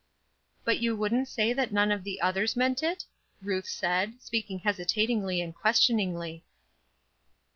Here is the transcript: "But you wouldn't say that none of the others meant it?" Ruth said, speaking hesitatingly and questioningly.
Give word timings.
"But 0.65 0.79
you 0.79 0.95
wouldn't 0.95 1.27
say 1.27 1.53
that 1.53 1.71
none 1.71 1.91
of 1.91 2.03
the 2.03 2.21
others 2.21 2.55
meant 2.55 2.81
it?" 2.81 3.05
Ruth 3.39 3.67
said, 3.67 4.19
speaking 4.19 4.57
hesitatingly 4.57 5.41
and 5.41 5.53
questioningly. 5.53 6.43